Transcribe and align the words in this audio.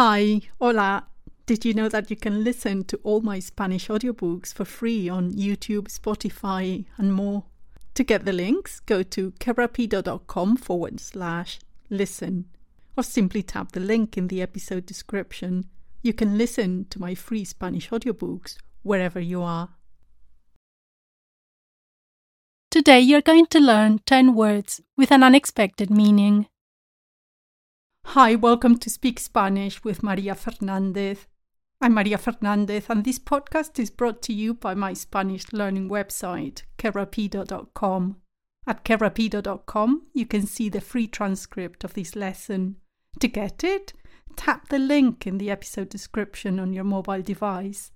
Hi, 0.00 0.42
hola. 0.60 1.08
Did 1.44 1.64
you 1.64 1.74
know 1.74 1.88
that 1.88 2.08
you 2.08 2.14
can 2.14 2.44
listen 2.44 2.84
to 2.84 3.00
all 3.02 3.20
my 3.20 3.40
Spanish 3.40 3.88
audiobooks 3.88 4.54
for 4.54 4.64
free 4.64 5.08
on 5.08 5.32
YouTube, 5.32 5.88
Spotify, 5.88 6.84
and 6.98 7.12
more? 7.12 7.46
To 7.94 8.04
get 8.04 8.24
the 8.24 8.32
links, 8.32 8.78
go 8.78 9.02
to 9.02 9.32
kerapido.com 9.40 10.56
forward 10.58 11.00
slash 11.00 11.58
listen, 11.90 12.44
or 12.96 13.02
simply 13.02 13.42
tap 13.42 13.72
the 13.72 13.80
link 13.80 14.16
in 14.16 14.28
the 14.28 14.40
episode 14.40 14.86
description. 14.86 15.64
You 16.00 16.12
can 16.12 16.38
listen 16.38 16.86
to 16.90 17.00
my 17.00 17.16
free 17.16 17.44
Spanish 17.44 17.90
audiobooks 17.90 18.56
wherever 18.84 19.18
you 19.18 19.42
are. 19.42 19.70
Today 22.70 23.00
you're 23.00 23.20
going 23.20 23.46
to 23.46 23.58
learn 23.58 23.98
10 24.06 24.36
words 24.36 24.80
with 24.96 25.10
an 25.10 25.24
unexpected 25.24 25.90
meaning. 25.90 26.46
Hi, 28.12 28.36
welcome 28.36 28.78
to 28.78 28.88
Speak 28.88 29.20
Spanish 29.20 29.84
with 29.84 30.02
Maria 30.02 30.34
Fernandez. 30.34 31.26
I'm 31.78 31.92
Maria 31.92 32.16
Fernandez, 32.16 32.86
and 32.88 33.04
this 33.04 33.18
podcast 33.18 33.78
is 33.78 33.90
brought 33.90 34.22
to 34.22 34.32
you 34.32 34.54
by 34.54 34.72
my 34.72 34.94
Spanish 34.94 35.52
learning 35.52 35.90
website, 35.90 36.62
kerapido.com. 36.78 38.16
At 38.66 38.82
kerapido.com, 38.82 40.06
you 40.14 40.24
can 40.24 40.46
see 40.46 40.70
the 40.70 40.80
free 40.80 41.06
transcript 41.06 41.84
of 41.84 41.92
this 41.92 42.16
lesson. 42.16 42.76
To 43.20 43.28
get 43.28 43.62
it, 43.62 43.92
tap 44.36 44.70
the 44.70 44.78
link 44.78 45.26
in 45.26 45.36
the 45.36 45.50
episode 45.50 45.90
description 45.90 46.58
on 46.58 46.72
your 46.72 46.84
mobile 46.84 47.20
device. 47.20 47.90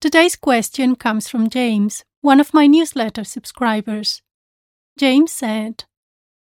Today's 0.00 0.34
question 0.34 0.96
comes 0.96 1.28
from 1.28 1.48
James, 1.48 2.02
one 2.22 2.40
of 2.40 2.52
my 2.52 2.66
newsletter 2.66 3.22
subscribers. 3.22 4.20
James 4.98 5.30
said, 5.30 5.84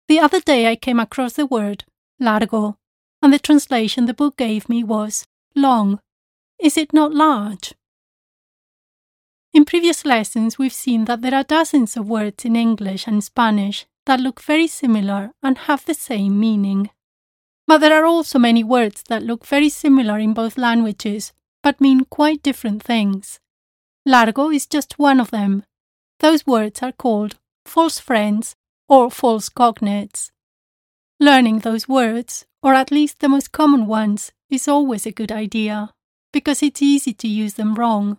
The 0.09 0.21
other 0.21 0.41
day 0.41 0.71
I 0.71 0.75
came 0.75 0.99
across 0.99 1.35
the 1.35 1.45
word 1.45 1.85
largo, 2.21 2.77
and 3.23 3.33
the 3.33 3.39
translation 3.39 4.07
the 4.07 4.15
book 4.15 4.37
gave 4.37 4.69
me 4.69 4.85
was 4.85 5.27
long. 5.55 6.01
Is 6.59 6.77
it 6.77 6.93
not 6.93 7.13
large? 7.13 7.75
In 9.53 9.65
previous 9.65 10.05
lessons, 10.05 10.59
we've 10.59 10.73
seen 10.73 11.05
that 11.05 11.23
there 11.23 11.35
are 11.35 11.45
dozens 11.45 11.97
of 11.97 12.09
words 12.09 12.45
in 12.45 12.57
English 12.57 13.07
and 13.07 13.23
Spanish 13.23 13.87
that 14.07 14.21
look 14.21 14.43
very 14.43 14.67
similar 14.67 15.31
and 15.43 15.59
have 15.59 15.85
the 15.85 15.95
same 15.95 16.41
meaning. 16.41 16.91
But 17.67 17.79
there 17.79 17.95
are 17.95 18.05
also 18.05 18.39
many 18.39 18.65
words 18.65 19.03
that 19.09 19.23
look 19.23 19.47
very 19.47 19.69
similar 19.69 20.19
in 20.19 20.35
both 20.35 20.59
languages 20.59 21.33
but 21.63 21.81
mean 21.81 22.05
quite 22.05 22.43
different 22.43 22.83
things. 22.83 23.41
Largo 24.05 24.51
is 24.51 24.67
just 24.67 24.99
one 24.99 25.19
of 25.19 25.31
them. 25.31 25.65
Those 26.21 26.47
words 26.47 26.83
are 26.83 26.93
called 26.93 27.37
false 27.65 27.99
friends 27.99 28.55
or 28.87 29.11
false 29.11 29.49
cognates. 29.49 30.31
Learning 31.25 31.61
those 31.61 31.89
words, 31.89 32.45
or 32.63 32.75
at 32.75 32.91
least 32.91 33.21
the 33.21 33.31
most 33.31 33.51
common 33.51 33.87
ones, 33.87 34.31
is 34.51 34.69
always 34.69 35.07
a 35.07 35.11
good 35.11 35.33
idea, 35.33 35.91
because 36.35 36.63
it's 36.63 36.83
easy 36.83 37.15
to 37.15 37.27
use 37.27 37.55
them 37.55 37.77
wrong. 37.77 38.19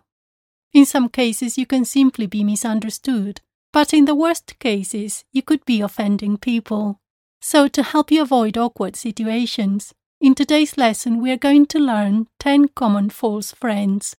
In 0.72 0.84
some 0.84 1.08
cases, 1.08 1.56
you 1.56 1.66
can 1.66 1.84
simply 1.84 2.26
be 2.26 2.42
misunderstood, 2.42 3.42
but 3.72 3.94
in 3.94 4.06
the 4.06 4.14
worst 4.16 4.58
cases, 4.58 5.24
you 5.32 5.40
could 5.40 5.64
be 5.64 5.80
offending 5.80 6.36
people. 6.36 6.98
So, 7.40 7.68
to 7.68 7.84
help 7.84 8.10
you 8.10 8.22
avoid 8.22 8.58
awkward 8.58 8.96
situations, 8.96 9.94
in 10.20 10.34
today's 10.34 10.76
lesson 10.76 11.22
we 11.22 11.30
are 11.30 11.36
going 11.36 11.66
to 11.66 11.78
learn 11.78 12.26
10 12.40 12.70
common 12.74 13.10
false 13.10 13.52
friends. 13.52 14.16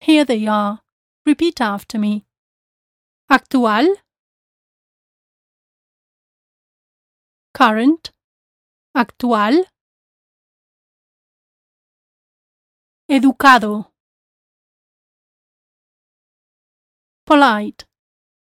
Here 0.00 0.24
they 0.24 0.44
are. 0.48 0.80
Repeat 1.24 1.60
after 1.60 2.00
me. 2.00 2.24
Actual, 3.30 3.94
current, 7.54 8.10
actual, 8.94 9.66
educado, 13.08 13.92
polite, 17.24 17.86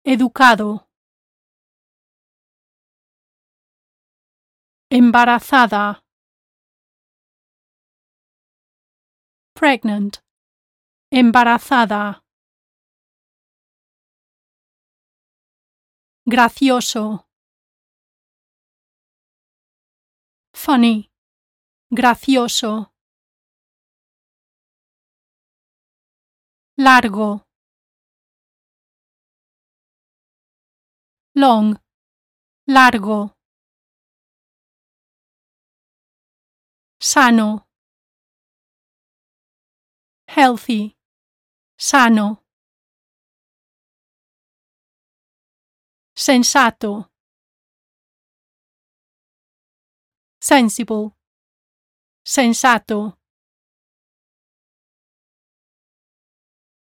educado, 0.05 0.87
embarazada, 4.91 6.05
pregnant, 9.55 10.19
embarazada, 11.11 12.23
gracioso, 16.27 17.27
funny, 20.65 21.11
gracioso, 21.91 22.91
largo, 26.79 27.45
long, 31.35 31.77
largo, 32.67 33.35
sano, 36.99 37.67
healthy, 40.27 40.97
sano, 41.77 42.43
sensato, 46.15 47.14
sensible, 50.45 51.17
sensato, 52.23 53.17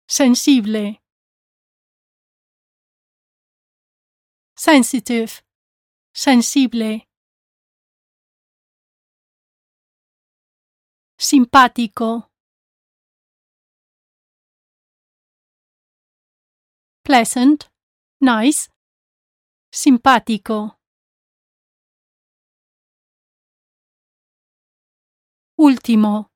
sensible, 0.07 1.01
sensitive, 4.55 5.43
sensible, 6.13 7.05
simpático, 11.17 12.31
pleasant, 17.03 17.69
nice, 18.21 18.69
simpático. 19.73 20.80
Último. 25.61 26.31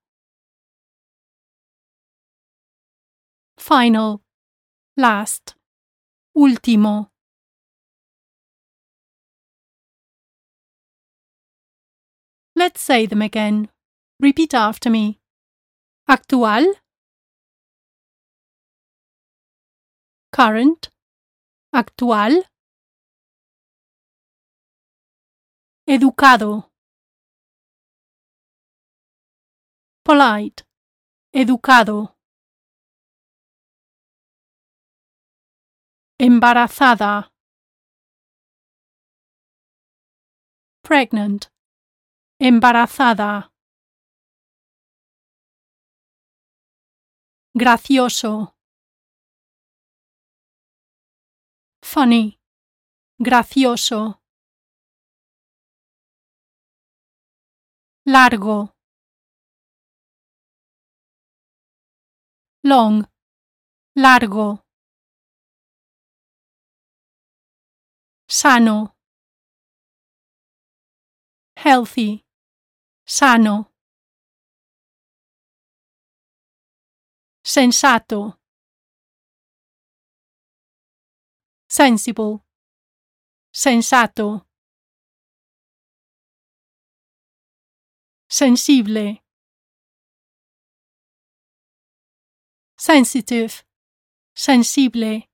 Final. 3.57 4.21
Last. 4.95 5.55
Último. 6.35 7.09
Let's 12.55 12.81
say 12.81 13.07
them 13.07 13.23
again. 13.23 13.69
Repeat 14.19 14.53
after 14.53 14.91
me. 14.91 15.19
Actual. 16.07 16.75
Current. 20.31 20.89
Actual. 21.73 22.43
Educado. 25.89 26.74
Polite, 30.05 30.63
educado. 31.33 32.15
Embarazada. 36.19 37.31
Pregnant. 40.83 41.49
Embarazada. 42.39 43.49
Gracioso. 47.55 48.53
Funny. 51.81 52.37
Gracioso. 53.19 54.21
Largo. 58.05 58.74
Long, 62.65 63.07
largo. 63.95 64.59
Sano. 68.27 68.95
Healthy. 71.55 72.25
Sano. 73.05 73.71
Sensato. 77.43 78.39
Sensible. 81.67 82.41
Sensato. 83.53 84.47
Sensible. 88.27 89.24
Sensitive, 92.87 93.63
sensible, 94.35 95.27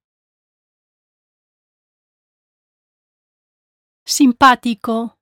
simpático, 4.05 5.17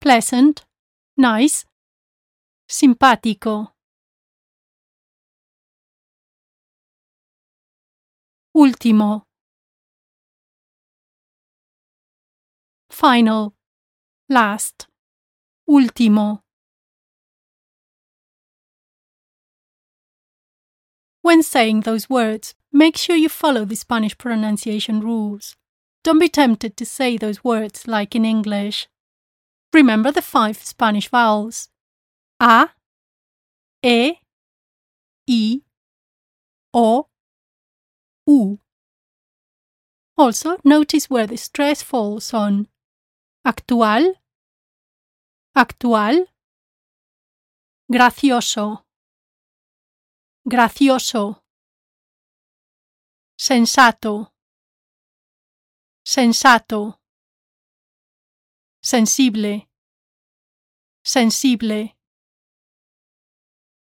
pleasant, 0.00 0.66
nice, 1.18 1.66
simpático. 2.66 3.74
Último. 8.54 9.26
Final. 12.90 13.52
Last. 14.30 14.88
Último. 15.66 16.42
When 21.30 21.44
saying 21.44 21.82
those 21.82 22.10
words, 22.10 22.56
make 22.72 22.96
sure 22.96 23.14
you 23.14 23.28
follow 23.28 23.64
the 23.64 23.76
Spanish 23.76 24.18
pronunciation 24.18 24.98
rules. 24.98 25.54
Don't 26.02 26.18
be 26.18 26.28
tempted 26.28 26.76
to 26.76 26.84
say 26.84 27.16
those 27.16 27.44
words 27.44 27.86
like 27.86 28.16
in 28.16 28.24
English. 28.24 28.88
Remember 29.72 30.10
the 30.10 30.22
five 30.22 30.56
Spanish 30.56 31.08
vowels 31.08 31.68
A, 32.42 32.66
E, 33.84 34.16
I, 35.28 35.62
O, 36.74 37.06
U. 38.26 38.58
Also, 40.18 40.56
notice 40.64 41.08
where 41.08 41.28
the 41.28 41.36
stress 41.36 41.80
falls 41.80 42.34
on 42.34 42.66
actual, 43.44 44.14
actual, 45.54 46.26
gracioso, 47.88 48.82
gracioso, 50.44 51.42
sensato, 53.36 54.32
sensato, 56.02 56.98
sensible, 58.82 59.68
sensible. 61.02 61.94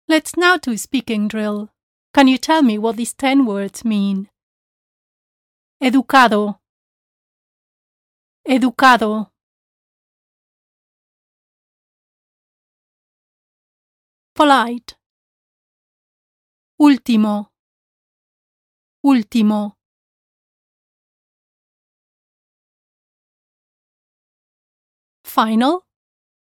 Let's 0.07 0.37
now 0.37 0.57
do 0.57 0.77
speaking 0.77 1.27
drill. 1.27 1.71
Can 2.13 2.27
you 2.27 2.37
tell 2.37 2.61
me 2.61 2.77
what 2.77 2.95
these 2.95 3.13
ten 3.13 3.45
words 3.45 3.83
mean? 3.83 4.29
Educado, 5.81 6.59
educado. 8.47 9.31
Polite. 14.35 14.95
Último. 16.77 17.51
Último. 19.01 19.77
Final. 25.23 25.85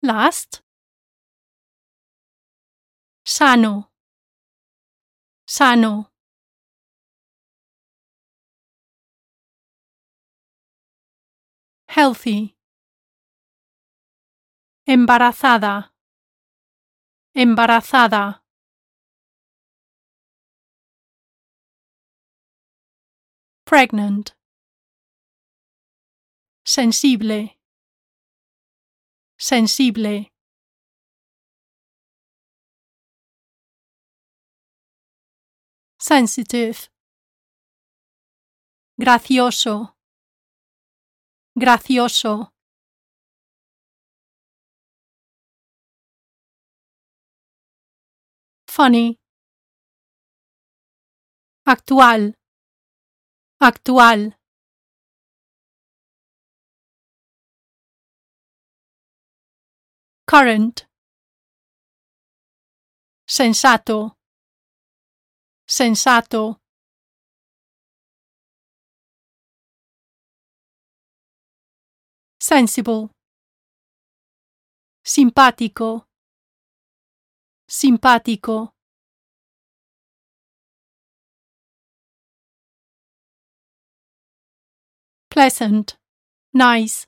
Last. 0.02 0.64
Sano. 3.26 3.92
Sano. 5.46 6.12
Healthy. 11.88 12.56
Embarazada. 14.86 15.94
Embarazada. 17.34 18.47
Pregnant. 23.68 24.34
Sensible. 26.64 27.52
Sensible. 29.38 30.32
Sensitive. 36.00 36.88
Gracioso. 38.98 39.98
Gracioso. 41.54 42.54
Funny. 48.66 49.20
Actual. 51.66 52.37
Actual. 53.60 54.38
Current. 60.28 60.88
Sensato. 63.26 64.16
Sensato. 65.66 66.62
Sensible. 72.40 73.10
Simpatico. 75.04 76.08
Simpatico. 77.68 78.77
Pleasant, 85.30 85.98
nice. 86.54 87.08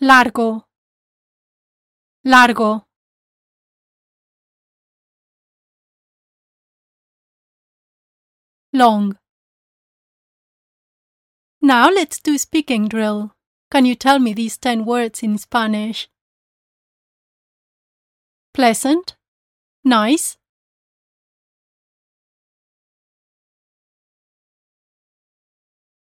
Largo, 0.00 0.66
largo. 2.24 2.86
Long. 8.72 9.16
Now 11.62 11.88
let's 11.88 12.20
do 12.20 12.36
speaking 12.36 12.88
drill. 12.88 13.32
Can 13.70 13.86
you 13.86 13.94
tell 13.94 14.18
me 14.18 14.34
these 14.34 14.58
10 14.58 14.84
words 14.84 15.22
in 15.22 15.38
Spanish? 15.38 16.08
Pleasant, 18.52 19.16
nice, 19.82 20.36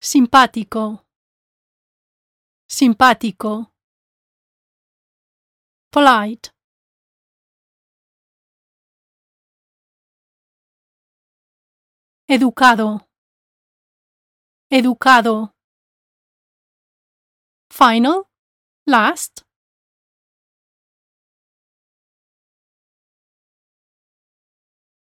Simpático. 0.03 1.05
Simpático. 2.67 3.71
Polite. 5.93 6.51
Educado. 12.27 13.07
Educado. 14.71 15.53
Final. 17.71 18.25
Last. 18.87 19.43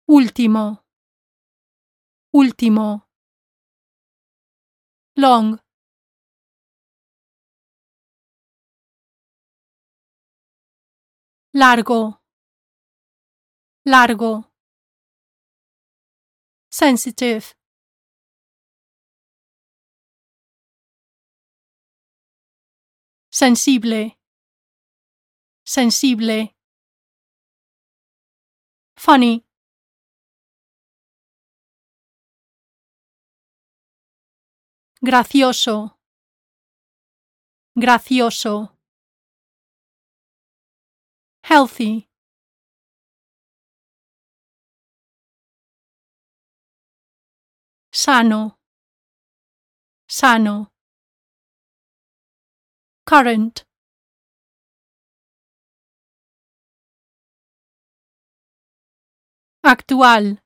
Último. 0.07 0.85
Último 2.31 3.12
long. 5.17 5.59
Largo. 11.55 12.19
Largo. 13.85 14.45
Sensitive. 16.71 17.55
Sensible. 23.31 24.17
Sensible. 25.65 26.53
Funny 28.97 29.45
gracioso, 35.03 35.99
gracioso. 37.75 38.79
Healthy. 41.45 42.09
Sano. 47.93 48.59
Sano. 50.07 50.73
Current. 53.05 53.67
Actual. 59.65 60.39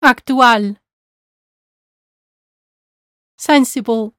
Actual. 0.00 0.81
Sensible. 3.42 4.14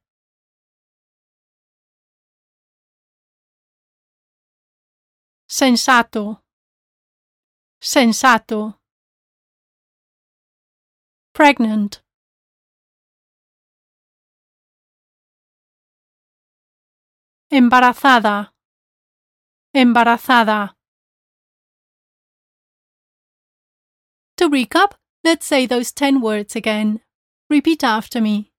Sensato. 5.48 6.42
Sensato. 7.80 8.78
Pregnant. 11.32 12.02
Embarazada. 17.50 18.52
Embarazada. 19.74 20.74
To 24.36 24.50
recap, 24.50 24.92
let's 25.24 25.46
say 25.46 25.64
those 25.64 25.92
ten 25.92 26.20
words 26.20 26.54
again. 26.54 27.00
Repeat 27.48 27.82
after 27.82 28.20
me. 28.20 28.53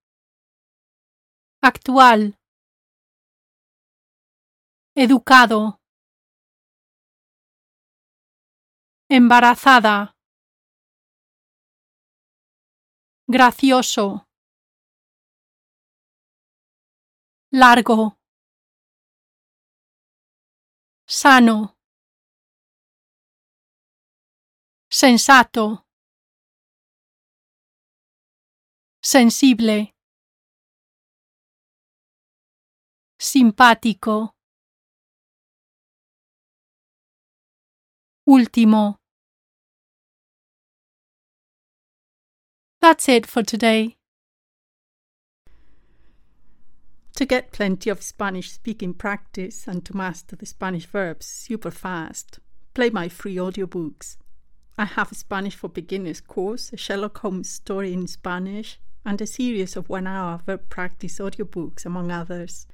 Actual. 1.67 2.38
Educado. 4.95 5.79
Embarazada. 9.10 10.15
Gracioso. 13.27 14.27
Largo. 17.51 18.19
Sano. 21.07 21.75
Sensato. 24.88 25.84
Sensible. 29.01 29.94
Simpático. 33.25 34.36
Último. 38.27 38.98
That's 42.82 43.10
it 43.10 43.25
for 43.25 43.41
today. 43.41 43.98
To 47.15 47.25
get 47.25 47.51
plenty 47.51 47.89
of 47.89 48.03
Spanish 48.03 48.51
speaking 48.51 48.94
practice 48.94 49.67
and 49.67 49.84
to 49.86 49.98
master 49.98 50.36
the 50.36 50.46
Spanish 50.46 50.86
verbs 50.86 51.25
super 51.25 51.72
fast, 51.72 52.39
play 52.75 52.91
my 52.91 53.10
free 53.10 53.38
audiobooks. 53.38 54.17
I 54.77 54.86
have 54.86 55.12
a 55.12 55.15
Spanish 55.15 55.55
for 55.55 55.67
Beginners 55.67 56.22
course, 56.22 56.72
a 56.72 56.77
Sherlock 56.77 57.17
Holmes 57.17 57.50
story 57.50 57.91
in 57.91 58.05
Spanish, 58.05 58.79
and 59.03 59.20
a 59.20 59.25
series 59.25 59.75
of 59.75 59.89
one 59.89 60.05
hour 60.05 60.41
verb 60.46 60.70
practice 60.70 61.17
audiobooks, 61.17 61.88
among 61.88 62.12
others. 62.12 62.67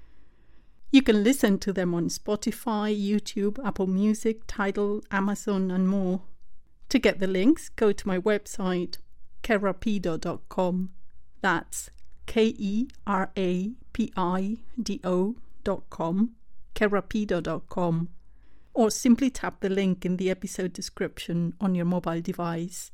You 0.92 1.02
can 1.02 1.24
listen 1.24 1.58
to 1.60 1.72
them 1.72 1.94
on 1.94 2.10
Spotify, 2.10 2.92
YouTube, 2.94 3.58
Apple 3.66 3.88
Music, 3.88 4.42
Tidal, 4.46 5.04
Amazon, 5.10 5.72
and 5.72 5.88
more. 5.88 6.22
To 6.90 7.00
get 7.00 7.20
the 7.20 7.28
links, 7.28 7.70
go 7.70 7.94
to 7.94 8.08
my 8.08 8.20
website, 8.20 8.98
kerapido.com. 9.42 10.90
That's 11.40 11.90
K 12.26 12.54
E 12.58 12.88
R 13.08 13.32
A 13.38 13.72
P 13.94 14.12
I 14.18 14.58
D 14.82 15.00
O.com, 15.04 16.32
kerapido.com 16.76 18.10
or 18.74 18.90
simply 18.90 19.30
tap 19.30 19.60
the 19.60 19.70
link 19.70 20.06
in 20.06 20.18
the 20.18 20.30
episode 20.30 20.74
description 20.74 21.54
on 21.60 21.76
your 21.76 21.86
mobile 21.86 22.22
device. 22.22 22.92